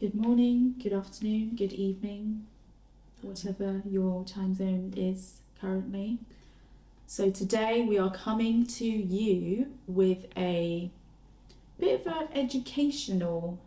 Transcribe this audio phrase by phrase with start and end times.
[0.00, 2.46] Good morning, good afternoon, good evening,
[3.20, 6.18] whatever your time zone is currently.
[7.06, 10.90] So, today we are coming to you with a
[11.80, 13.58] bit of an educational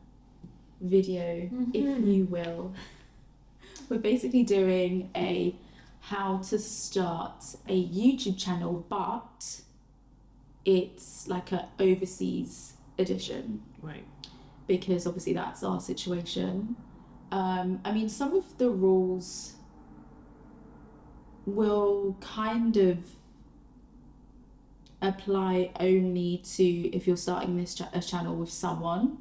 [0.79, 2.13] video, if Mhm.
[2.15, 2.73] you will.
[3.89, 5.55] We're basically doing a
[5.99, 9.61] how to start a YouTube channel, but
[10.63, 14.05] it's like a overseas edition Right.
[14.71, 16.77] Because obviously that's our situation.
[17.29, 19.53] Um, I mean, some of the rules
[21.45, 22.97] will kind of
[25.01, 26.63] apply only to
[26.95, 29.17] if you're starting this cha- a channel with someone,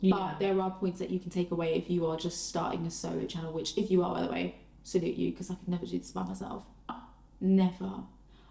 [0.00, 0.16] Yeah.
[0.16, 2.90] but there are points that you can take away if you are just starting a
[2.90, 3.52] solo channel.
[3.52, 6.10] Which, if you are, by the way, salute you because I could never do this
[6.10, 6.64] by myself.
[7.40, 7.92] Never.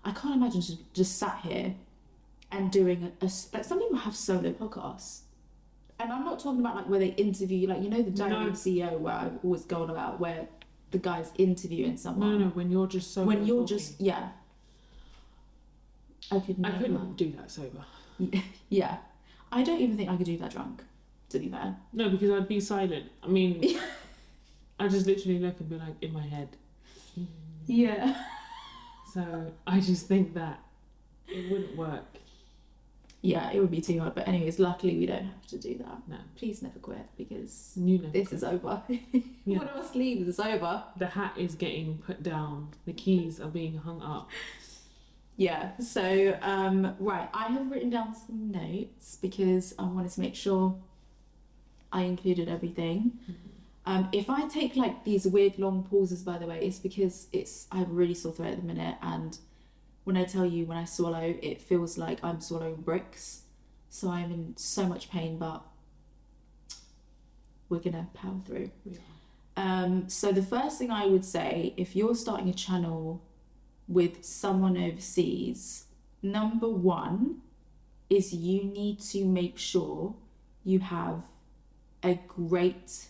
[0.06, 1.76] I can't imagine just, just sat here
[2.54, 5.24] and doing a like some people have solo podcasts
[6.00, 8.30] and I'm not talking about like where they interview, like you know the No.
[8.30, 10.48] Diary of a CEO where I always go on about where
[10.92, 12.32] the guy's interviewing no, someone.
[12.40, 12.52] no, no.
[12.52, 13.24] When you're just so.
[13.24, 14.30] when you're just yeah.
[16.32, 17.86] I could I couldn't do that sober.
[18.70, 18.98] Yeah,
[19.52, 20.84] I don't even think I could do that drunk.
[21.30, 21.76] To be fair.
[21.94, 23.12] No, because I'd be silent.
[23.24, 23.80] I mean,
[24.80, 26.50] I just literally look and be like in my head.
[27.66, 28.16] Yeah.
[29.14, 30.60] So I just think that
[31.28, 32.06] it wouldn't work.
[33.28, 34.16] Yeah, it would be too hard.
[34.16, 36.08] But anyways, luckily we don't have to do that.
[36.08, 36.18] No.
[36.36, 38.10] Please never quit because know.
[38.12, 38.82] this is over.
[39.46, 39.60] Yeah.
[39.60, 40.84] One of us leaves, it's over.
[40.98, 42.72] The hat is getting put down.
[42.86, 44.30] The keys are being hung up.
[45.38, 50.36] Yeah, so um, right, I have written down some notes because I wanted to make
[50.36, 50.76] sure
[51.94, 53.20] I included everything.
[53.86, 57.68] Um, if I take like these weird long pauses, by the way, it's because it's
[57.72, 59.38] I have a really sore throat at the minute, and
[60.08, 63.42] when I tell you when I swallow, it feels like I'm swallowing bricks.
[63.90, 65.64] So I'm in so much pain, but
[67.68, 68.72] we're gonna power through.
[68.86, 69.00] Yeah.
[69.58, 73.22] Um, so the first thing I would say, if you're starting a channel
[73.90, 75.88] with someone overseas,
[76.24, 77.42] number one
[78.10, 80.16] is you need to make sure
[80.64, 81.24] you have
[82.02, 83.08] a great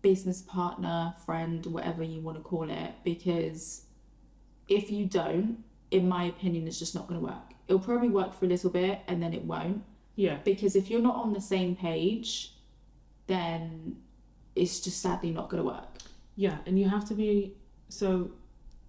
[0.00, 3.82] business partner, friend, whatever you want to call it, because
[4.68, 7.52] if you don't, in my opinion, it's just not going to work.
[7.68, 9.82] It'll probably work for a little bit and then it won't
[10.16, 10.38] Yeah.
[10.44, 12.54] because if you're not on the same page,
[13.26, 13.96] then
[14.56, 15.88] it's just sadly not going to work.
[16.36, 17.54] Yeah, and you have to be
[17.88, 18.30] so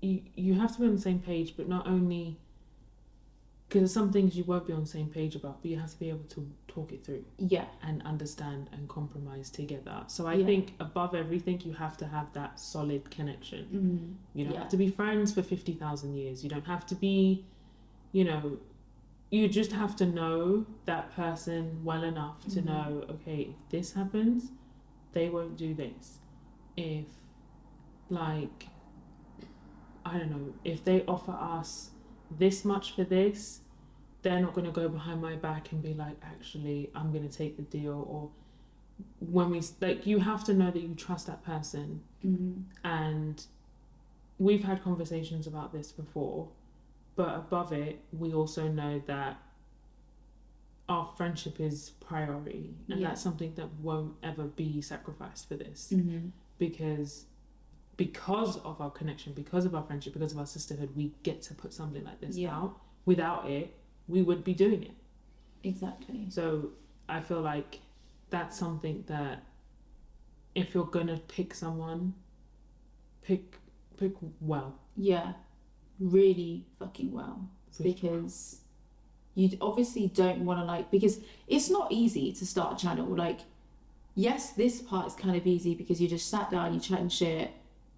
[0.01, 2.37] you you have to be on the same page, but not only
[3.71, 5.97] because some things you won't be on the same page about, but you have to
[5.99, 10.03] be able to talk it through Yeah, and understand and compromise together.
[10.07, 10.45] So I Yeah.
[10.45, 13.65] think above everything, you have to have that solid connection.
[13.71, 14.59] mm, You don't Yeah.
[14.61, 16.43] have to be friends for fifty thousand years.
[16.43, 17.45] You don't have to be,
[18.11, 18.57] you know,
[19.29, 22.65] you just have to know that person well enough to Mhm.
[22.65, 23.05] know.
[23.09, 24.51] Okay, if this happens,
[25.13, 26.19] they won't do this.
[26.75, 27.05] If,
[28.09, 28.67] like,
[30.05, 31.91] I don't know, if they offer us
[32.37, 33.61] this much for this,
[34.21, 37.35] they're not going to go behind my back and be like, actually, I'm going to
[37.37, 38.05] take the deal.
[38.09, 38.29] Or
[39.19, 43.43] when we like, you have to know that you trust that person mm, and
[44.37, 46.47] we've had conversations about this before
[47.15, 49.39] but above it we also know that
[50.87, 53.09] our friendship is priority and Yeah.
[53.09, 57.25] that's something that won't ever be sacrificed for this mm, because
[58.05, 61.53] because of our connection because of our friendship because of our sisterhood we get to
[61.53, 62.55] put something like this Yeah.
[62.57, 62.71] out
[63.05, 63.67] without it
[64.07, 64.95] we would be doing it
[65.63, 66.25] exactly.
[66.29, 66.71] so
[67.07, 67.79] I feel like
[68.29, 69.43] that's something that
[70.55, 72.13] if you're gonna pick someone,
[73.21, 73.57] pick
[73.97, 74.79] pick well.
[74.95, 75.33] Yeah,
[75.99, 78.61] really fucking well Really because
[79.35, 83.05] you obviously don't want to like because it's not easy to start a channel.
[83.25, 83.41] Like,
[84.15, 87.11] yes, this part is kind of easy because you just sat down, you chat and
[87.11, 87.51] shit,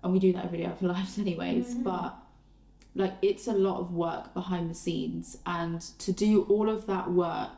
[0.04, 1.76] and we do that every day of our lives anyways.
[1.76, 1.84] Mhm.
[1.84, 2.16] But
[2.96, 7.12] like, it's a lot of work behind the scenes, and to do all of that
[7.12, 7.50] work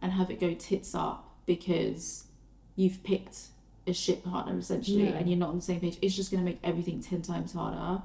[0.00, 2.24] and have it go tits up because
[2.74, 3.48] you've picked
[3.86, 5.10] a shit partner essentially Yeah.
[5.16, 7.52] and you're not on the same page it's just going to make everything 10 times
[7.52, 8.02] harder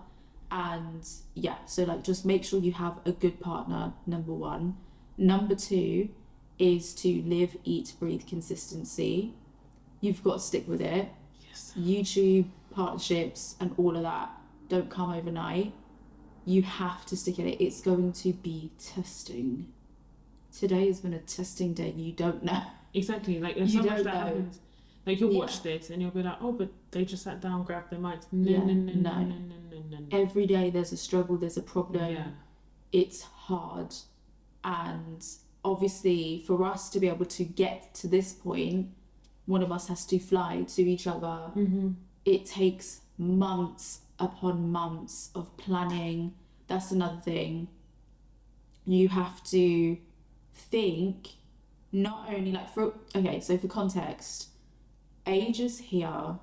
[0.51, 4.75] and yeah so like just make sure you have a good partner number one
[5.18, 6.10] number two
[6.57, 9.33] is to live eat breathe consistency
[10.01, 11.10] you've got to stick with it
[11.48, 11.74] Yes.
[11.78, 12.45] youtube
[12.82, 14.30] partnerships and all of that
[14.70, 15.74] don't come overnight
[16.46, 19.68] you have to stick at it it's going to be testing
[20.56, 22.62] today has been a testing day you don't know
[22.94, 23.40] Exactly.
[23.40, 24.20] Like there's You so much that know.
[24.22, 24.60] happens.
[25.06, 25.40] Like you'll Yeah.
[25.40, 28.26] watch this and you'll be like, oh, but they just sat down, grabbed their mics.
[28.32, 29.12] No, Yeah, no, no, no, no.
[29.20, 30.08] no, no, no, no, no.
[30.12, 32.28] every day there's a struggle there's a problem Yeah.
[32.92, 33.94] it's hard
[34.64, 35.24] and
[35.64, 38.88] obviously for us to be able to get to this point
[39.46, 41.52] one of us has to fly to each other.
[41.56, 41.90] Mm-hmm.
[42.28, 46.34] It takes months upon months of planning.
[46.68, 47.70] That's another thing.
[48.86, 49.98] You have to
[50.54, 51.30] think
[51.94, 54.50] not only like for okay, so for context,
[55.26, 56.40] Age is here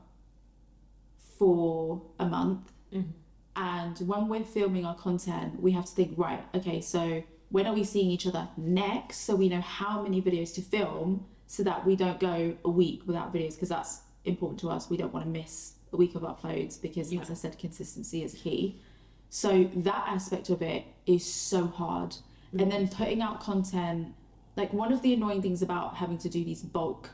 [1.38, 3.12] for a month Mhm.
[3.54, 7.74] and when we're filming our content, we have to think, right, okay, so when are
[7.74, 9.18] we seeing each other next?
[9.20, 13.02] So we know how many videos to film so that we don't go a week
[13.06, 14.88] without videos because that's important to us.
[14.90, 17.20] We don't want to miss a week of uploads because, Yeah.
[17.22, 18.80] as I said, consistency is key.
[19.30, 22.10] So that aspect of it is so hard.
[22.10, 22.60] Mm-hmm.
[22.60, 24.14] And then putting out content,
[24.56, 27.10] like one of the annoying things about having to do these bulk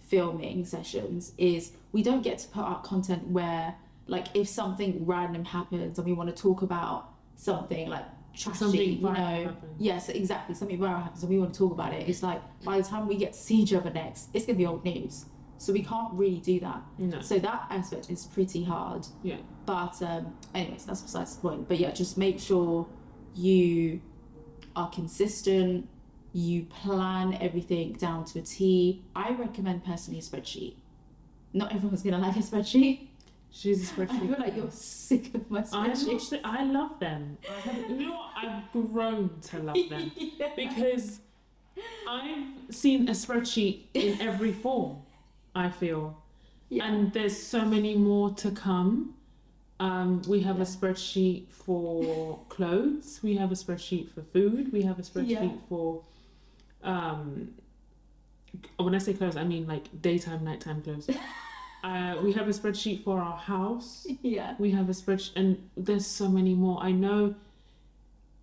[0.00, 3.74] filming sessions is we don't get to put out content where
[4.06, 8.04] like if something random happens and we want to talk about something like
[8.36, 9.56] trashy, Something you know, happens.
[9.78, 12.08] yes, exactly, something viral happens and we want to talk about it.
[12.08, 14.66] It's like by the time we get to see each other next, it's gonna be
[14.66, 15.24] old news.
[15.58, 16.82] So we can't really do that.
[16.98, 17.20] No.
[17.20, 19.06] So that aspect is pretty hard.
[19.22, 19.36] Yeah.
[19.64, 21.68] But um, anyways, that's besides the point.
[21.68, 22.86] But yeah, just make sure
[23.34, 24.00] you
[24.74, 25.88] are consistent.
[26.32, 29.02] You plan everything down to a T.
[29.14, 30.74] I recommend personally a spreadsheet.
[31.54, 33.08] Not everyone's gonna like a spreadsheet.
[33.50, 34.10] She's a spreadsheet.
[34.24, 36.38] I feel like you're sick of my not, spreadsheets.
[36.44, 37.38] I love them.
[37.48, 38.30] I have, you know what?
[38.36, 40.50] I've grown to love them Yeah.
[40.54, 41.20] because
[42.06, 42.44] I've
[42.74, 44.98] seen a spreadsheet in every form.
[45.56, 46.22] I feel,
[46.68, 46.84] Yeah.
[46.86, 49.14] and there's so many more to come.
[49.80, 50.62] Um, we have Yeah.
[50.62, 53.20] a spreadsheet for clothes.
[53.22, 54.72] We have a spreadsheet for food.
[54.72, 55.68] We have a spreadsheet Yeah.
[55.68, 56.02] for.
[56.82, 57.54] Um,
[58.78, 61.08] when I say clothes, I mean like daytime, nighttime clothes.
[61.84, 64.06] uh, we have a spreadsheet for our house.
[64.22, 64.54] yeah.
[64.58, 66.78] We have a spreadsheet, and there's so many more.
[66.82, 67.34] I know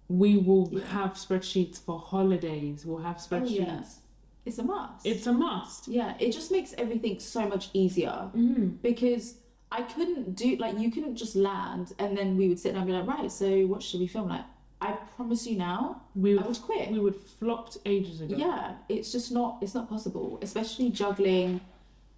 [0.07, 0.85] we will Yeah.
[0.97, 2.85] have spreadsheets for holidays.
[2.85, 3.97] We'll have Oh, spreadsheets.
[4.45, 5.05] It's a must.
[5.05, 5.87] It's a must.
[5.87, 8.29] yeah, it just makes everything so much easier.
[8.35, 8.81] Mm.
[8.81, 9.35] because
[9.71, 12.87] I couldn't do like you couldn't just land and then we would sit down and
[12.91, 14.29] be like, right, so what should we film?
[14.29, 14.45] Like,
[14.81, 16.91] I promise you now, We I would would quit.
[16.91, 18.35] we would flopped ages ago.
[18.37, 21.61] Yeah, it's just not it's not possible, especially juggling.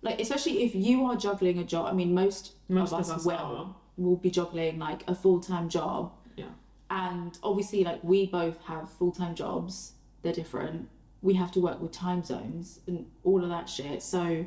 [0.01, 1.85] Like, especially if you are juggling a job.
[1.87, 3.75] I mean, most Most of of us us will are.
[3.97, 6.11] will be juggling like a full time job.
[6.35, 6.45] Yeah.
[6.89, 9.93] And obviously, like we both have full time jobs.
[10.23, 10.89] They're different.
[11.21, 14.03] We have to work with time zones and all of that shit.
[14.03, 14.45] So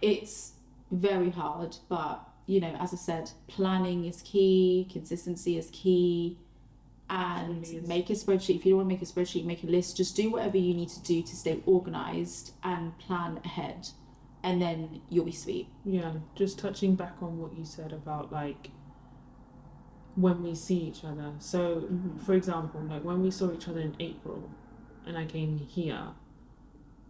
[0.00, 0.52] it's
[0.90, 1.76] very hard.
[1.88, 4.88] But you know, as I said, planning is key.
[4.90, 6.38] Consistency is key.
[7.10, 7.88] And Really is.
[7.88, 8.56] make a spreadsheet.
[8.56, 9.96] If you don't want to make a spreadsheet, make a list.
[9.96, 13.88] Just do whatever you need to do to stay organized and plan ahead,
[14.42, 15.68] and then you'll be sweet.
[15.86, 18.70] Yeah, just touching back on what you said about like
[20.16, 21.32] when we see each other.
[21.38, 22.20] So, Mhm.
[22.20, 24.42] for example, like when we saw each other in April
[25.08, 26.02] and I came here,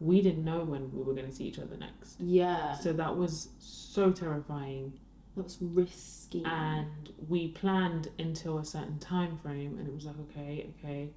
[0.00, 2.20] we didn't know when we were going to see each other next.
[2.20, 4.92] Yeah, So that was so terrifying.
[5.36, 6.42] that was risky.
[6.46, 11.10] and we planned until a certain time frame and it was like okay okay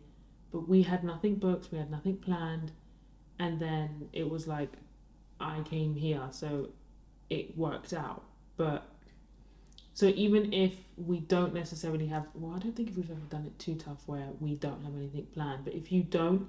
[0.51, 2.71] but we had nothing booked we had nothing planned
[3.39, 4.71] and then it was like
[5.39, 6.69] i came here so
[7.29, 8.23] it worked out
[8.57, 8.83] but
[9.93, 13.45] so even if we don't necessarily have well i don't think if we've ever done
[13.45, 16.47] it too tough where we don't have anything planned but if you don't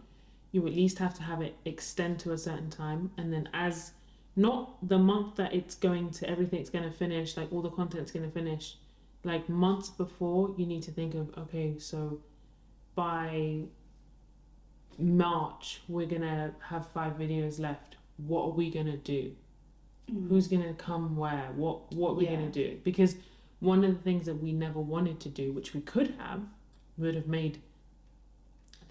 [0.53, 3.93] you at least have to have it extend to a certain time and then as
[4.37, 8.11] not the month that it's going to everything's going to finish like all the content's
[8.13, 8.77] going to finish
[9.25, 12.19] like months before you need to think of okay so
[12.95, 13.61] by
[14.99, 19.33] march we're going to have five videos left what are we going to do
[20.11, 20.29] Mm.
[20.29, 22.35] who's going to come where what what are we Yeah.
[22.35, 23.15] going to do because
[23.61, 26.41] one of the things that we never wanted to do which we could have
[26.99, 27.63] would have made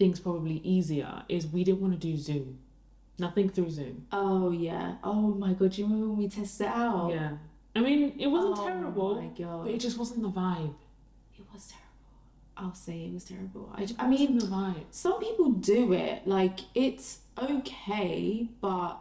[0.02, 2.50] things probably easier is we didn't want to do zoom
[3.26, 4.96] nothing through zoom Oh yeah.
[5.04, 5.70] Oh my god.
[5.72, 7.10] Do you remember when we tested it out?
[7.18, 7.32] yeah
[7.76, 9.60] i mean it wasn't oh terrible my god.
[9.66, 10.74] but it just wasn't the vibe
[11.40, 11.78] It was terrible.
[12.62, 13.66] I'll say it was terrible.
[13.80, 16.18] I, I mean, the vibe some people do it.
[16.38, 17.08] Like it's
[17.50, 18.94] okay, but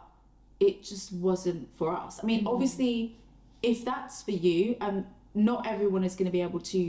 [0.67, 2.13] it just wasn't for us.
[2.21, 2.51] I mean, Mhm.
[2.53, 2.95] obviously,
[3.71, 5.05] if that's for you, and
[5.49, 6.81] not everyone is going to be able to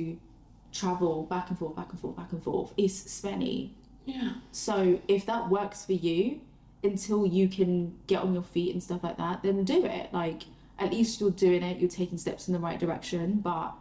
[0.81, 2.73] travel back and forth, back and forth, back and forth.
[2.85, 3.59] It's spenny.
[4.05, 6.41] Yeah So if that works for you
[6.85, 10.13] until you can get on your feet and stuff like that, then do it.
[10.13, 10.43] Like
[10.79, 13.37] at least you're doing it, you're taking steps in the right direction.
[13.41, 13.75] But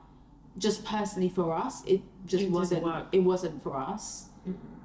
[0.57, 3.07] just personally for us, it just It wasn't work.
[3.11, 4.27] it wasn't for us.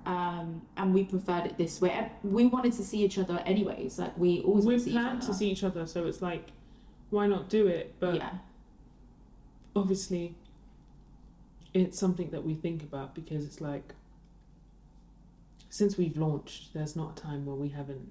[0.06, 1.90] Um, and we preferred it this way.
[1.90, 3.98] And we wanted to see each other anyways.
[3.98, 6.48] Like we always we to see each planned to see each other so it's like
[7.10, 8.30] why not do it but yeah.
[9.76, 10.34] obviously
[11.74, 13.94] it's something that we think about because it's like
[15.68, 18.10] since we've launched there's not a time where we haven't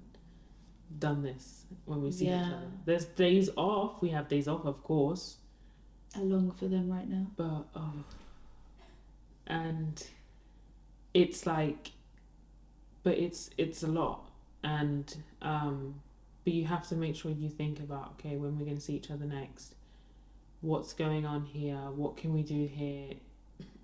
[0.98, 2.70] done this when we see each other.
[2.84, 4.00] There's days off.
[4.02, 5.36] We have days off, of course,
[6.14, 7.26] I long for them right now.
[7.36, 8.04] but oh,
[9.46, 10.06] and
[11.14, 11.92] it's like,
[13.02, 14.28] but it's it's a lot,
[14.62, 16.00] and um,
[16.44, 18.94] but you have to make sure you think about okay when we're going to see
[18.94, 19.74] each other next,
[20.60, 23.14] what's going on here, what can we do here,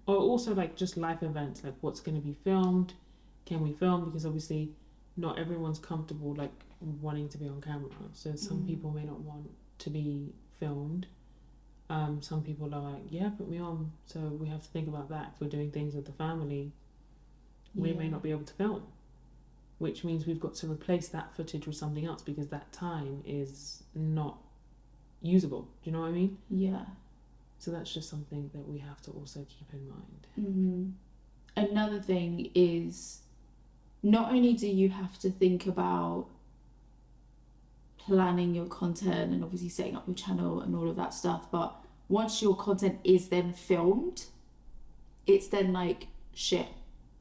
[0.07, 2.95] or also like just life events like what's going to be filmed,
[3.47, 4.71] can we film because obviously
[5.17, 8.67] not everyone's comfortable like wanting to be on camera, so some Mm.
[8.67, 11.07] people may not want to be filmed.
[11.91, 13.93] Um, some people are like, yeah, put me on.
[14.07, 15.33] So we have to think about that.
[15.35, 16.73] If we're doing things with the family,
[17.75, 18.83] we may not be able to film,
[19.79, 23.83] which means we've got to replace that footage with something else because that time is
[23.95, 24.39] not
[25.21, 25.63] usable.
[25.83, 26.39] Do you know what I mean?
[26.51, 26.85] Yeah.
[27.59, 30.27] So that's just something that we have to also keep in mind.
[30.35, 30.91] hmm
[31.57, 33.21] Another thing is
[34.03, 36.27] not only do you have to think about
[37.99, 41.77] planning your content and obviously setting up your channel and all of that stuff, but
[42.09, 44.25] once your content is then filmed,
[45.27, 46.67] it's then like shit,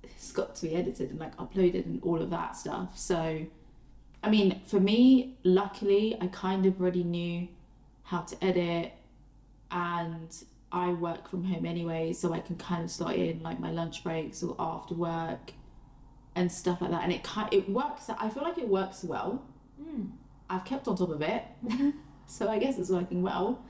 [0.03, 2.97] it's got to be edited and like uploaded and all of that stuff.
[2.97, 3.45] So,
[4.23, 7.47] I mean, for me, luckily, I kind of already knew
[8.03, 8.93] how to edit
[9.69, 10.35] and
[10.71, 14.03] I work from home anyway, so I can kind of slot in like my lunch
[14.03, 15.53] breaks or after work
[16.35, 17.03] and stuff like that.
[17.03, 18.09] And it kind it works.
[18.09, 19.43] I feel like it works well.
[19.81, 20.05] Hmm.
[20.49, 21.91] I've kept on top of it, mm-hmm.
[22.25, 23.63] so I guess it's working well.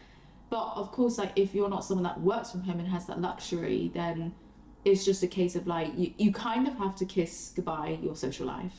[0.50, 3.22] But of course, like if you're not someone that works from home and has that
[3.22, 4.34] luxury, then
[4.84, 8.16] it's just a case of like you, you kind of have to kiss goodbye your
[8.16, 8.74] social life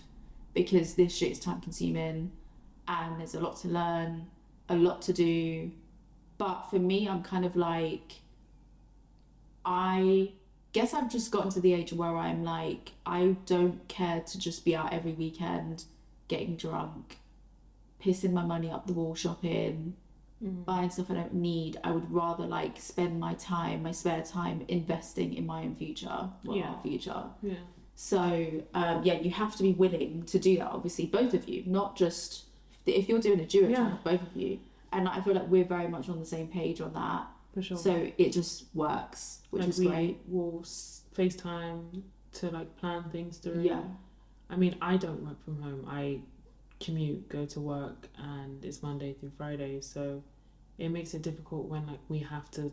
[0.53, 2.33] because this shit is time consuming
[2.89, 4.27] and there's a lot to learn,
[4.69, 5.71] a lot to do.
[6.39, 8.15] But for me, I'm kind of like,
[9.65, 10.33] I
[10.73, 14.65] guess I've just gotten to the age where I'm like, I don't care to just
[14.65, 15.85] be out every weekend
[16.29, 17.19] getting drunk,
[18.03, 19.95] pissing my money up the wall shopping,
[20.41, 21.79] buying stuff I don't need.
[21.85, 26.31] I would rather like spend my time, my spare time, investing in my own future,
[26.45, 26.71] well, Yeah.
[26.71, 27.23] our future.
[27.43, 27.55] Yeah.
[27.95, 30.69] So um, yeah, you have to be willing to do that.
[30.71, 32.45] Obviously, both of you, not just
[32.87, 33.97] if you're doing a duo Yeah.
[34.03, 34.59] both of you.
[34.91, 37.27] And I feel like we're very much on the same page on that.
[37.55, 37.77] For sure.
[37.77, 40.19] So it just works, which Like, is we great.
[40.27, 42.03] will s- FaceTime
[42.35, 43.61] to like plan things through.
[43.63, 43.83] Yeah,
[44.49, 45.85] I mean, I don't work from home.
[45.87, 46.21] I
[46.81, 49.81] commute, go to work, and it's Monday through Friday.
[49.83, 50.23] So
[50.79, 52.73] it makes it difficult when like we have to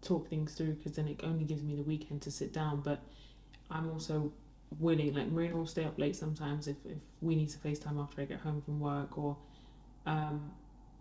[0.00, 2.80] talk things through because then it only gives me the weekend to sit down.
[2.82, 3.00] But
[3.70, 4.32] I'm also
[4.78, 5.12] willing.
[5.14, 8.26] Like Marina will stay up late sometimes if if we need to FaceTime after I
[8.26, 9.36] get home from work or.
[10.06, 10.52] Um,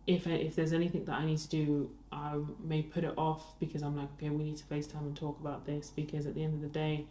[0.05, 3.81] if if there's anything that I need to do, I may put it off because
[3.81, 6.53] I'm like, okay, we need to FaceTime and talk about this because at the end
[6.55, 7.05] of the day,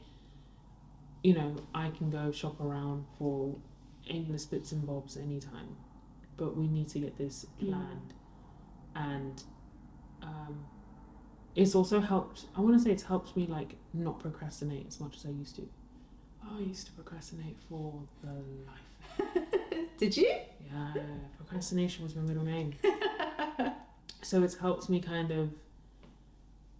[1.22, 3.56] you know, I can go shop around for
[4.10, 5.76] endless bits and bobs anytime,
[6.36, 7.68] but we need to get this Mm.
[7.68, 8.14] planned,
[8.94, 9.42] and
[10.22, 10.66] um,
[11.54, 12.46] it's also helped.
[12.56, 15.56] I want to say it's helped me like not procrastinate as much as I used
[15.56, 15.68] to.
[16.44, 18.32] Oh, I used to procrastinate for the
[18.66, 19.88] life.
[19.98, 20.30] did you?
[20.72, 21.02] Yeah,
[21.36, 22.74] procrastination was my middle name.
[24.22, 25.50] so it's helped me kind of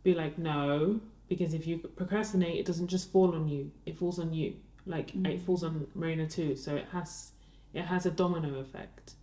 [0.02, 4.18] be like, no, because if you procrastinate, it doesn't just fall on you; it falls
[4.18, 4.56] on you.
[4.87, 5.26] Like Mm.
[5.34, 6.56] it falls on Marina too.
[6.56, 7.32] So it has
[7.72, 9.14] it has a domino effect.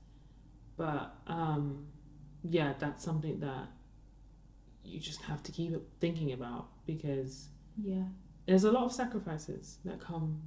[0.78, 1.88] But um,
[2.44, 3.68] yeah, that's something that
[4.86, 8.06] you just have to keep thinking about because Yeah.
[8.46, 10.44] there's a lot of sacrifices that come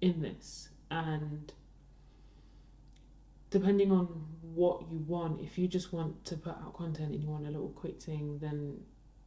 [0.00, 1.52] in this and
[3.52, 4.04] depending on
[4.54, 7.50] what you want if you just want to put out content and you want a
[7.50, 8.76] little quick thing then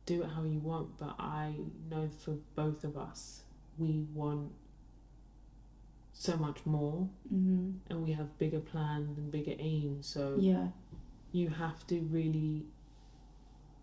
[0.05, 1.53] do it how you want but i
[1.89, 3.41] know for both of us
[3.77, 4.51] we want
[6.13, 10.67] so much more hmm and we have bigger plans and bigger aims so Yeah.
[11.32, 12.65] you have to really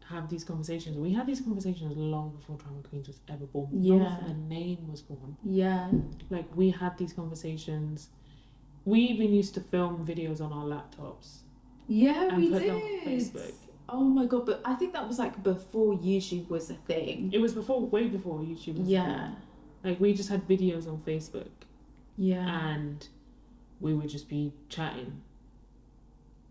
[0.08, 0.96] have these conversations.
[0.98, 3.68] We had these conversations long before Drama Queens was ever born.
[3.72, 4.16] Long Yeah.
[4.16, 5.36] before the name was born.
[5.44, 5.90] Yeah.
[6.28, 8.10] Like we had these conversations.
[8.84, 11.38] We even used to film videos on our laptops
[11.88, 12.62] Yeah, we did.
[12.62, 13.52] them on Facebook.
[13.88, 14.46] Oh my god!
[14.46, 17.30] But I think that was like before YouTube was a thing.
[17.32, 18.78] It was before, way before YouTube.
[18.78, 19.32] Was Yeah.
[19.84, 21.50] Like we just had videos on Facebook
[22.16, 22.46] Yeah.
[22.70, 23.06] and
[23.80, 25.20] we would just be chatting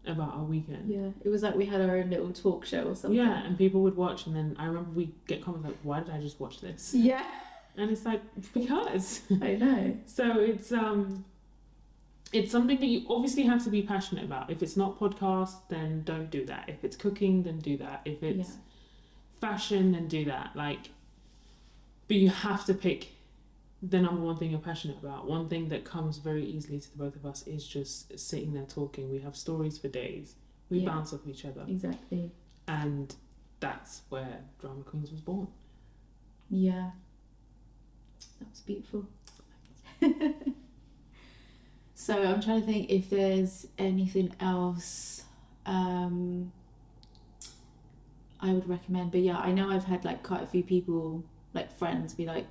[0.06, 0.90] about our weekend.
[0.90, 1.10] Yeah.
[1.24, 3.18] It was like we had our own little talk show or something.
[3.20, 6.10] Yeah, and people would watch, and then I remember we get comments like, "Why did
[6.14, 7.26] I just watch this?" Yeah.
[7.78, 8.22] And it's like
[8.54, 9.22] because.
[9.42, 9.98] I know.
[10.06, 11.24] So it's um
[12.34, 14.50] it's something that you obviously have to be passionate about.
[14.50, 16.70] If it's not podcast, then don't do that.
[16.70, 18.02] If it's cooking, then do that.
[18.06, 18.56] If it's Yeah.
[19.40, 20.56] fashion, then do that.
[20.56, 20.90] Like
[22.08, 23.10] but you have to pick
[23.82, 25.28] the number one thing you're passionate about.
[25.28, 28.66] One thing that comes very easily to the both of us is just sitting there
[28.66, 29.10] talking.
[29.10, 30.36] We have stories for days.
[30.70, 30.90] We Yeah.
[30.90, 32.32] bounce off each other, Exactly.
[32.68, 33.16] and
[33.62, 35.48] that's where Drama Queens was born.
[36.50, 36.92] Yeah.
[38.40, 39.08] That was beautiful.
[42.02, 45.24] so I'm trying to think if there's anything else
[45.68, 46.52] um,
[48.40, 49.12] I would recommend.
[49.12, 52.48] But yeah, I know I've had like quite a few people, like friends, be like,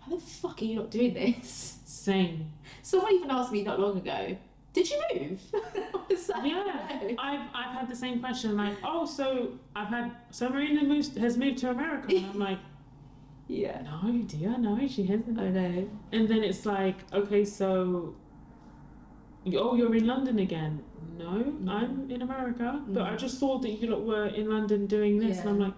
[0.00, 2.50] "How the fuck are you not doing this?" Same.
[2.82, 4.38] Someone even asked me not long ago,
[4.72, 8.56] "Did you move?" I was like, Yeah, I've I've had the same question.
[8.56, 12.58] Like, oh, so I've had so Marina moves has moved to America, and I'm like,
[13.48, 13.82] Yeah.
[13.82, 15.38] no, dear, no, she hasn't.
[15.38, 15.90] I know.
[16.10, 18.14] And then it's like, okay, so,
[19.54, 20.82] oh, you're in London again.
[21.18, 21.68] No, Mm.
[21.68, 23.18] I'm in America, but I Mm.
[23.18, 25.74] just saw that you lot were in London doing this, and I'm like,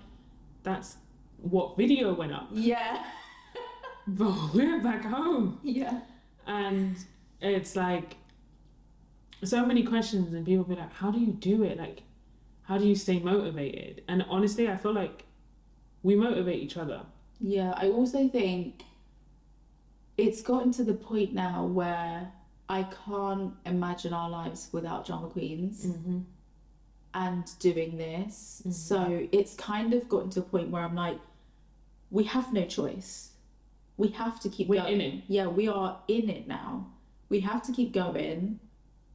[0.62, 0.96] that's
[1.40, 2.48] what video went up.
[2.52, 3.04] Yeah.
[4.06, 6.00] But we're back home, Yeah.
[6.46, 6.96] and
[7.42, 8.16] it's like
[9.44, 11.76] so many questions, and people be like, how do you do it?
[11.78, 12.02] Like,
[12.62, 14.02] how do you stay motivated?
[14.08, 15.25] And honestly, I feel like
[16.02, 17.02] we motivate each other.
[17.40, 18.82] Yeah, I also think
[20.16, 22.32] it's gotten to the point now where
[22.68, 26.18] I can't imagine our lives without drama queens Mm-hmm.
[27.14, 28.62] and doing this.
[28.66, 28.72] Mhm.
[28.72, 31.18] So it's kind of gotten to a point where I'm like,
[32.10, 33.32] we have no choice.
[33.96, 34.94] We have to keep We're going.
[34.94, 35.25] in it.
[35.28, 36.87] Yeah, we are in it now.
[37.28, 38.60] We have to keep going.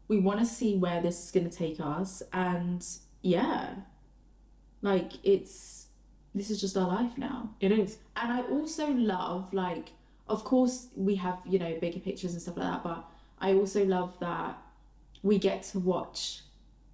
[0.07, 2.21] We want to see where this is going to take us.
[2.33, 2.85] And
[3.21, 3.75] yeah,
[4.81, 5.87] like it's,
[6.35, 7.51] this is just our life now.
[7.59, 7.97] It is.
[8.15, 9.91] And I also love, like,
[10.27, 13.05] of course, we have, you know, bigger pictures and stuff like that, but
[13.39, 14.57] I also love that
[15.21, 16.41] we get to watch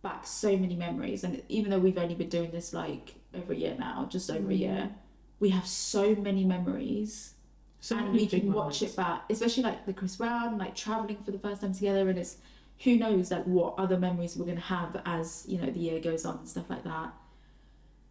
[0.01, 1.23] back so many memories.
[1.23, 4.49] And even though we've only been doing this like over a year now, just over
[4.49, 4.59] a Mm.
[4.59, 4.95] year,
[5.39, 7.33] we have so many memories
[7.81, 8.81] So and we can watch moments.
[8.81, 12.09] it back, especially like the Chris Brown, like traveling for the first time together.
[12.09, 12.37] And it's
[12.83, 15.99] who knows, like, what other memories we're going to have as, you know, the year
[15.99, 17.13] goes on and stuff like that.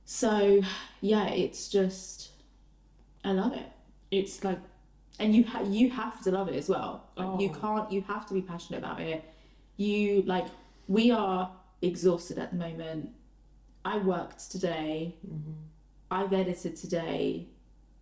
[0.04, 0.62] So,
[1.00, 2.30] yeah, it's just,
[3.24, 3.66] I love it
[4.10, 4.58] It's like
[5.18, 7.04] and you ha- you have to love it as well.
[7.16, 7.58] Like, You Oh.
[7.60, 7.92] can't.
[7.92, 9.24] You have to be passionate about it.
[9.76, 10.46] You like
[10.86, 11.50] we are
[11.82, 13.10] exhausted at the moment.
[13.84, 15.16] I worked today.
[15.26, 15.52] Mm-hmm.
[16.10, 17.48] I've edited today.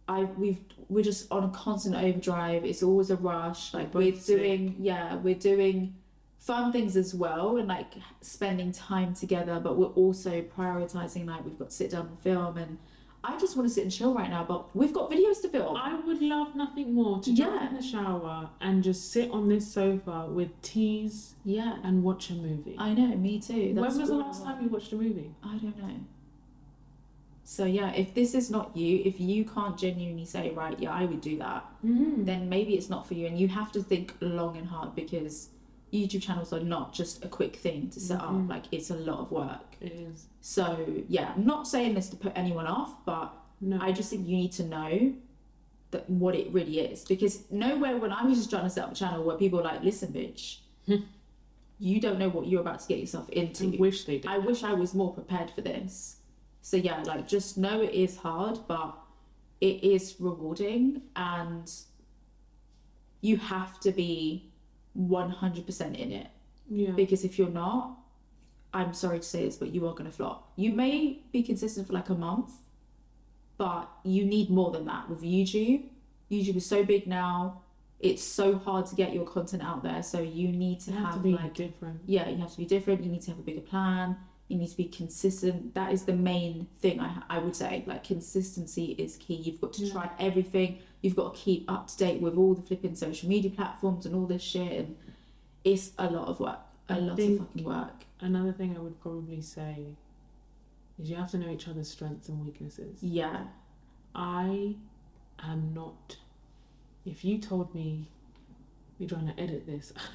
[0.09, 2.65] I we've we're just on a constant overdrive.
[2.65, 3.75] It's always a rush.
[3.75, 4.37] Like we're sick.
[4.39, 5.97] doing yeah, we're doing
[6.39, 11.59] fun things as well and like spending time together, but we're also prioritizing like we've
[11.59, 12.79] got to sit down and film and
[13.29, 15.77] I just want to sit and chill right now, but we've got videos to film.
[15.77, 17.69] I would love nothing more to jump Yeah.
[17.69, 21.79] in the shower and just sit on this sofa with teas Yeah.
[21.83, 22.77] and watch a movie.
[22.79, 23.73] I know, me too.
[23.75, 25.31] when was the last time you watched a movie?
[25.43, 25.97] I don't know.
[27.45, 31.05] So yeah, if this is not you, if you can't genuinely say, right, yeah, I
[31.05, 32.25] would do that, Mm-hmm.
[32.25, 35.51] then maybe it's not for you, and you have to think long and hard because
[35.93, 38.45] YouTube channels are not just a quick thing to set Mhm.
[38.45, 38.51] up.
[38.51, 39.77] Like it's a lot of work.
[39.81, 40.27] It is.
[40.41, 43.79] So yeah, I'm not saying this to put anyone off, but No.
[43.81, 45.15] I just think you need to know
[45.93, 48.93] that what it really is because nowhere when I was just trying to set up
[48.93, 50.59] a channel where people are like, listen, bitch,
[51.79, 53.73] you don't know what you're about to get yourself into.
[53.73, 54.27] I wish they did.
[54.27, 56.17] I wish I was more prepared for this.
[56.61, 58.99] So yeah, like just know it is hard, but
[59.61, 61.71] it is rewarding and
[63.21, 64.51] you have to be
[64.99, 66.29] 100% in it
[66.71, 66.91] yeah.
[66.91, 67.99] because if you're not,
[68.73, 70.53] I'm sorry to say this, but you are going to flop.
[70.57, 72.53] You may be consistent for like a month,
[73.57, 75.85] but you need more than that with YouTube.
[76.31, 77.63] YouTube is so big now.
[78.01, 81.15] It's so hard to get your content out there, so you need to You have,
[81.15, 82.01] have to like different.
[82.05, 83.03] yeah, you have to be different.
[83.03, 84.17] You need to have a bigger plan.
[84.49, 85.75] You need to be consistent.
[85.75, 87.83] That is the main thing I, I would say.
[87.87, 89.35] Like consistency is key.
[89.35, 89.93] You've got to Yeah.
[89.93, 90.79] try everything.
[91.03, 94.15] You've got to keep up to date with all the flipping social media platforms and
[94.15, 94.73] all this shit.
[94.73, 94.97] And
[95.65, 96.61] it's a lot of work.
[96.89, 98.05] A I lot of fucking work.
[98.21, 99.87] Another thing I would probably say
[101.01, 102.99] is you have to know each other's strengths and weaknesses.
[103.03, 103.45] Yeah.
[104.15, 104.77] I
[105.43, 106.17] am not.
[107.05, 108.09] If you told me
[108.99, 109.93] you're trying to edit this,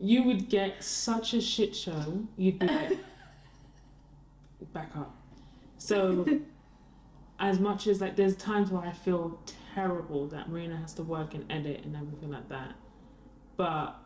[0.00, 2.22] you would get such a shit show.
[2.36, 2.98] You'd be like,
[4.72, 5.14] back up.
[5.78, 6.26] So,
[7.38, 9.38] as much as like, there's times where I feel
[9.74, 12.74] terrible that Marina has to work and edit and everything like that,
[13.56, 13.96] but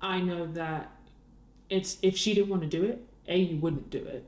[0.00, 0.90] I know that
[1.70, 4.24] it's if she didn't want to do it, a you wouldn't do it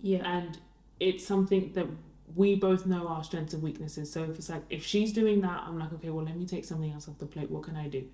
[0.00, 0.22] Yeah.
[0.24, 0.58] and
[0.98, 1.86] it's something that
[2.34, 4.10] we both know our strengths and weaknesses.
[4.10, 6.64] So if it's like if she's doing that, I'm like, okay, well let me take
[6.64, 7.50] something else off the plate.
[7.50, 8.04] What can I do?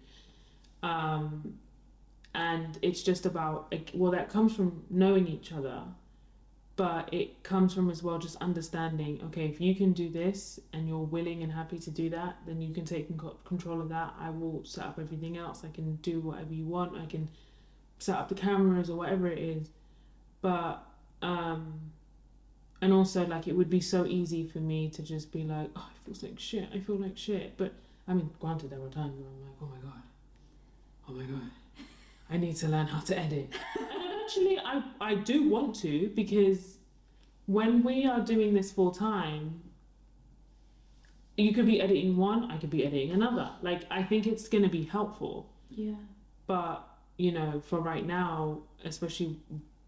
[0.83, 1.59] Um,
[2.35, 5.83] and it's just about well that comes from knowing each other,
[6.77, 10.89] but it comes from as well just understanding okay if you can do this and
[10.89, 13.09] you're willing and happy to do that then you can take
[13.45, 14.15] control of that.
[14.21, 15.65] I will set up everything else.
[15.65, 16.97] I can do whatever you want.
[16.97, 17.29] I can
[17.99, 19.71] set up the cameras or whatever it is.
[20.41, 20.87] But
[21.23, 21.91] um
[22.81, 25.89] and also like it would be so easy for me to just be like oh
[25.97, 26.69] it feels like shit.
[26.73, 27.57] I feel like shit.
[27.57, 27.73] But
[28.07, 30.03] i mean granted there were times where i'm like oh my god
[31.09, 31.51] oh my god.
[32.31, 33.51] I need to learn how to edit.
[33.79, 33.89] And
[34.25, 36.77] actually i i do want to because
[37.47, 39.63] when we are doing this full time
[41.37, 43.51] you could be editing one i could be editing another.
[43.63, 45.49] Like i think it's going to be helpful.
[45.71, 45.93] Yeah.
[46.47, 49.39] but you know for right now especially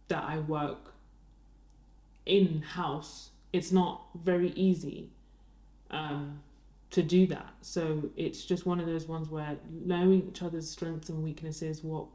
[0.09, 0.93] that i work
[2.27, 5.11] in house it's not very easy.
[5.91, 6.41] Um
[6.91, 11.09] to do that so it's just one of those ones where knowing each other's strengths
[11.09, 12.07] and weaknesses what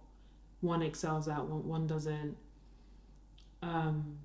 [0.62, 2.36] one excels at what one doesn't
[3.62, 4.18] um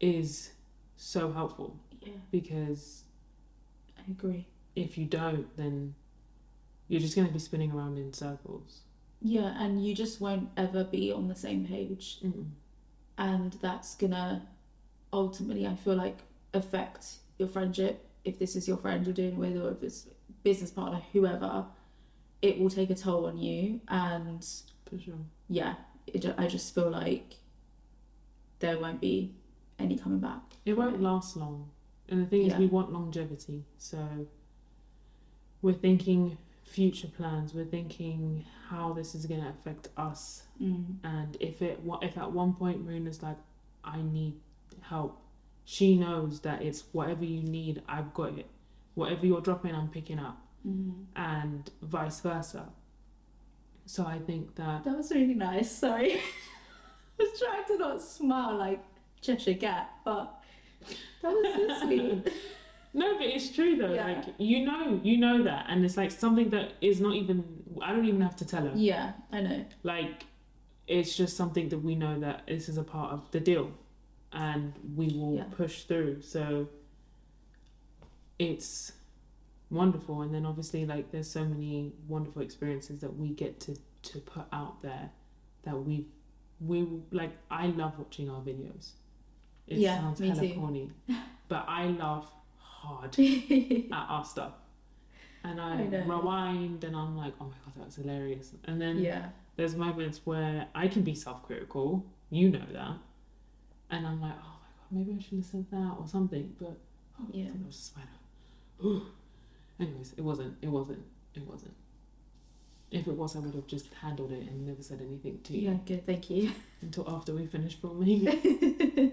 [0.00, 0.52] is
[0.96, 2.12] so helpful Yeah.
[2.30, 3.04] because
[3.98, 4.46] I agree.
[4.74, 5.94] if you don't then
[6.88, 8.80] you're just going to be spinning around in circles
[9.20, 12.18] Yeah, and you just won't ever be on the same page.
[12.24, 12.46] Mm-mm.
[13.18, 14.46] and that's gonna
[15.12, 16.18] ultimately i feel like
[16.52, 17.06] affect
[17.38, 20.06] your friendship if this is your friend you're doing it with or if it's
[20.42, 21.64] business partner whoever
[22.42, 24.46] it will take a toll on you and
[24.88, 25.14] for sure
[25.48, 25.74] yeah
[26.06, 27.34] it, i just feel like
[28.58, 29.34] there won't be
[29.78, 31.70] any coming back It won't last long.
[32.08, 33.64] And the thing is, we want longevity.
[33.78, 33.98] So
[35.62, 37.54] we're thinking future plans.
[37.54, 40.42] We're thinking how this is going to affect us.
[40.60, 40.96] mm.
[41.04, 43.38] And if it, if at one point Marina's like,
[43.84, 44.34] I need
[44.80, 45.20] help,
[45.66, 48.46] she knows that it's whatever you need, I've got it.
[48.94, 51.04] Whatever you're dropping, I'm picking up, Mm.
[51.14, 52.64] and vice versa.
[53.84, 56.14] So I think that that was really nice sorry
[57.18, 58.82] i was trying to not smile like
[59.20, 60.24] cheshire cat but
[61.22, 62.32] that was so sweet
[62.94, 63.92] No, but it's true though.
[63.94, 64.06] Yeah.
[64.08, 67.44] Like you know, you know that, and it's like something that is not even.
[67.82, 68.72] I don't even have to tell her.
[68.74, 70.24] yeah i know Like,
[70.88, 73.70] it's just something that we know that this is a part of the deal,
[74.36, 75.44] and we will Yeah.
[75.50, 76.20] push through.
[76.22, 76.68] So
[78.38, 78.92] it's
[79.70, 84.20] wonderful, and then obviously, like, there's so many wonderful experiences that we get to to
[84.20, 85.10] put out there
[85.64, 86.06] that we
[86.60, 87.32] we like.
[87.50, 88.92] I love watching our videos.
[89.66, 90.54] It Yeah, sounds me hella too.
[90.54, 90.90] corny,
[91.48, 94.52] but I laugh hard at our stuff.
[95.42, 98.52] And I, I rewind and I'm like, oh my god, that was hilarious.
[98.64, 99.28] And then yeah.
[99.56, 102.96] there's moments where I can be self critical, you know that.
[103.90, 106.54] And I'm like, oh my god, maybe I should have said that or something.
[106.58, 106.76] But
[107.20, 107.44] oh, Yeah.
[107.44, 108.08] I thought that was a spider.
[108.84, 109.02] Ooh.
[109.80, 111.74] Anyways, it wasn't, it wasn't, it wasn't.
[112.90, 115.70] If it was, I would have just handled it and never said anything to you
[115.70, 119.12] yeah good thank you until after we finished filming.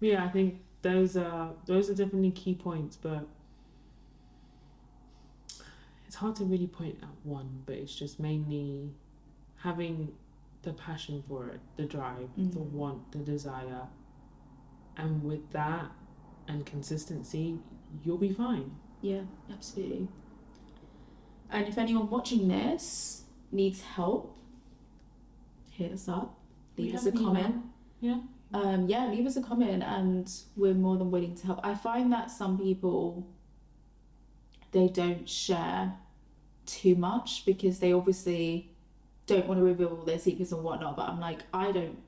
[0.00, 3.26] Yeah, I think those are those are definitely key points, but
[6.06, 8.90] it's hard to really point out one, but it's just mainly
[9.62, 10.12] having
[10.62, 12.72] the passion for it, the drive, the Mhm.
[12.72, 13.88] want, the desire.
[14.96, 15.90] And with that
[16.48, 17.58] and consistency,
[18.04, 18.76] you'll be fine.
[19.00, 20.08] Yeah, absolutely.
[21.50, 24.36] And if anyone watching this needs help,
[25.70, 26.38] hit us up.
[26.76, 27.24] We Leave us a an email.
[27.34, 27.64] comment.
[28.00, 28.20] Yeah.
[28.52, 31.60] Um, yeah, leave us a comment, and we're more than willing to help.
[31.64, 33.26] I find that some people
[34.72, 35.96] they don't share
[36.66, 38.69] too much because they obviously
[39.36, 40.96] don't want to reveal all their secrets and whatnot.
[40.96, 41.98] But I'm like, I don't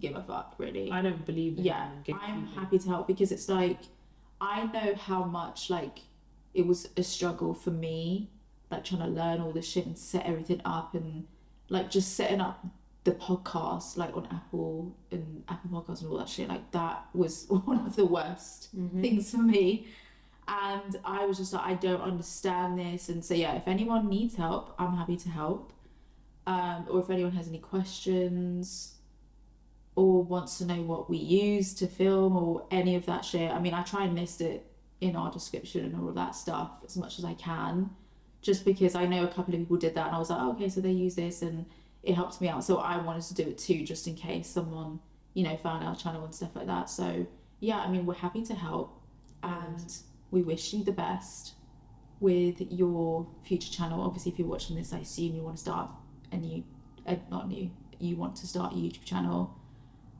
[0.00, 0.90] give a fuck really.
[0.92, 1.88] I don't believe yeah
[2.22, 3.78] i'm happy to help because it's like
[4.40, 6.00] i know how much like
[6.52, 8.28] it was a struggle for me
[8.70, 11.26] like trying to learn all this shit and set everything up and
[11.70, 12.66] like just setting up
[13.04, 17.46] the podcast like on apple and apple podcasts and all that shit like that was
[17.64, 19.00] one of the worst Mhm.
[19.00, 19.86] things for me
[20.46, 24.34] and i was just like i don't understand this and so yeah if anyone needs
[24.34, 25.72] help i'm happy to help
[26.46, 28.94] um, or if anyone has any questions
[29.94, 33.58] or wants to know what we use to film or any of that shit i
[33.58, 34.66] mean i try and list it
[35.00, 37.90] in our description and all of that stuff as much as i can
[38.42, 40.52] just because i know a couple of people did that and i was like oh,
[40.52, 41.66] okay so they use this and
[42.06, 42.64] it helped me out.
[42.64, 45.00] So i wanted to do it too just in case someone
[45.34, 46.88] you know found our channel and stuff like that.
[46.88, 47.26] So
[47.60, 49.02] yeah i mean we're happy to help
[49.42, 49.92] and
[50.30, 51.54] we wish you the best
[52.20, 54.00] with your future channel.
[54.00, 55.90] Obviously if you're watching this i assume you want to start
[56.32, 56.62] a new
[57.06, 59.54] uh, not new you want to start a youtube channel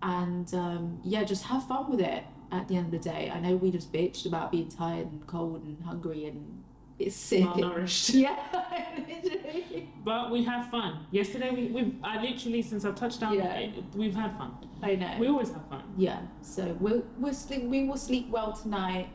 [0.02, 3.40] and um, yeah just have fun with it at the end of the day i
[3.40, 6.62] know we just bitched about being tired and cold and hungry and
[6.98, 7.44] it's sick.
[7.44, 8.14] malnourished.
[8.26, 8.38] Yeah.
[10.04, 11.04] But we have fun.
[11.10, 13.70] Yesterday, we, we've I literally since I've touched down, Yeah.
[13.94, 14.52] we've had fun.
[14.82, 15.14] I know.
[15.18, 15.82] We always have fun.
[15.98, 16.20] yeah.
[16.40, 17.64] So we'll we'll sleep.
[17.64, 19.08] We will sleep well tonight.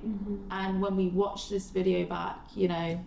[0.52, 3.04] And when we watch this video back, you know,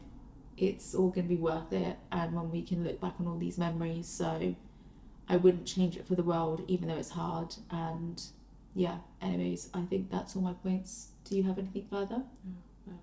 [0.56, 1.96] it's all going to be worth it.
[2.12, 4.54] And when we can look back on all these memories, so
[5.28, 7.54] I wouldn't change it for the world, even though it's hard.
[7.70, 8.22] And
[8.74, 11.08] yeah, anyways, I think that's all my points.
[11.24, 12.22] Do you have anything further?
[12.88, 12.94] I've,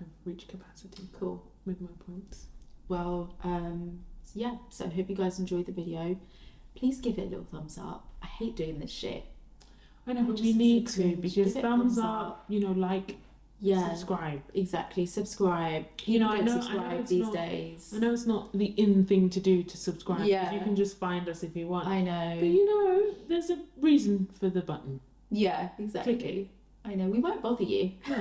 [0.00, 1.44] I've reached capacity Cool.
[1.64, 2.46] with my points.
[2.88, 4.00] Well, um,
[4.34, 6.16] yeah, so I hope you guys enjoyed the video.
[6.74, 8.06] Please give it a little thumbs up.
[8.22, 9.24] I hate doing this shit.
[10.06, 13.16] I know, but we need to because thumbs thumbs up, you know, like,
[13.60, 14.42] Yeah, subscribe.
[14.54, 15.04] exactly.
[15.06, 15.86] Subscribe.
[16.04, 17.92] You know, I know- I know it's these not- days.
[17.94, 20.52] I know it's not the in thing to do to subscribe Yeah.
[20.52, 21.86] You can just find us if you want.
[21.88, 22.36] I know.
[22.38, 25.00] But you know, there's a reason for the button.
[25.30, 26.16] Yeah, exactly.
[26.16, 26.48] Click it.
[26.84, 27.08] I know.
[27.08, 27.92] We won't bother you.
[28.08, 28.16] No,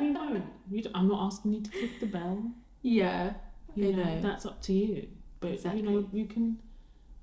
[0.00, 0.44] we won't.
[0.70, 2.50] You I'm not asking you to click the bell.
[2.82, 3.34] Yeah.
[3.74, 4.20] You I know, know.
[4.22, 5.08] that's up to you.
[5.40, 5.82] But Exactly.
[5.82, 6.58] you know, you can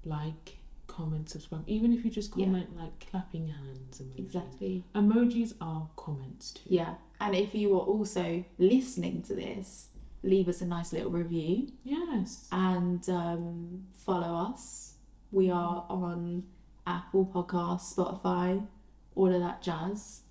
[0.05, 0.57] like,
[0.95, 1.63] comment, subscribe.
[1.67, 2.45] Even if you just Yeah.
[2.45, 4.01] comment like clapping hands.
[4.17, 4.83] Exactly.
[4.93, 6.69] Emojis are comments too.
[6.69, 6.95] Yeah.
[7.19, 9.89] And if you are also listening to this,
[10.23, 12.47] leave us a nice little review Yes.
[12.51, 14.95] and um, follow us.
[15.31, 16.43] We are on
[16.87, 18.65] Apple Podcasts, Spotify,
[19.15, 20.21] all of that jazz.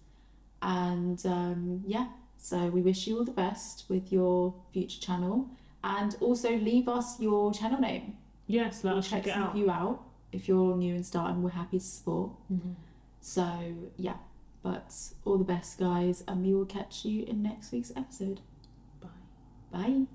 [0.63, 5.49] And um, yeah, so we wish you all the best with your future channel.
[5.83, 8.17] And also leave us your channel name.
[8.47, 9.55] Yes, let We'll us check it out.
[9.57, 10.03] you out.
[10.35, 12.31] If you're new and starting, we're happy to support.
[12.53, 12.75] Mhm.
[13.21, 14.17] So yeah,
[14.63, 14.93] but
[15.25, 18.41] all the best, guys, and we will catch you in next week's episode.
[19.01, 19.09] Bye.
[19.73, 20.07] Bye.